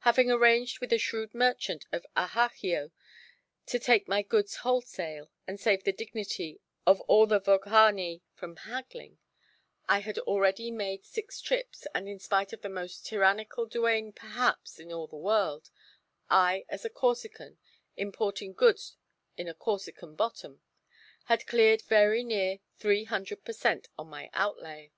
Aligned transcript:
Having 0.00 0.32
arranged 0.32 0.80
with 0.80 0.92
a 0.92 0.98
shrewd 0.98 1.32
merchant 1.32 1.86
of 1.92 2.04
Ajaccio 2.16 2.90
to 3.66 3.78
take 3.78 4.08
my 4.08 4.20
goods 4.20 4.56
wholesale, 4.66 5.30
and 5.46 5.60
save 5.60 5.84
the 5.84 5.92
dignity 5.92 6.60
of 6.84 7.00
all 7.02 7.24
the 7.24 7.38
Vogheni 7.40 8.22
from 8.34 8.56
haggling, 8.56 9.18
I 9.88 10.00
had 10.00 10.18
already 10.18 10.72
made 10.72 11.04
six 11.04 11.40
trips, 11.40 11.86
and 11.94 12.08
in 12.08 12.18
spite 12.18 12.52
of 12.52 12.62
the 12.62 12.68
most 12.68 13.06
tyrannical 13.06 13.64
douane 13.68 14.12
perhaps 14.12 14.80
in 14.80 14.92
all 14.92 15.06
the 15.06 15.14
world, 15.16 15.70
I 16.28 16.64
as 16.68 16.84
a 16.84 16.90
Corsican, 16.90 17.60
importing 17.96 18.54
goods 18.54 18.96
in 19.36 19.46
a 19.46 19.54
Corsican 19.54 20.16
bottom, 20.16 20.62
had 21.26 21.46
cleared 21.46 21.82
very 21.82 22.24
nearly 22.24 22.60
three 22.76 23.04
hundred 23.04 23.44
per 23.44 23.52
cent. 23.52 23.86
on 23.96 24.08
my 24.08 24.30
outlay. 24.34 24.90